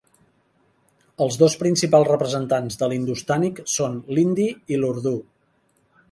[1.25, 5.13] Els dos principals representants de l'hindustànic són l'hindi i l'urdú.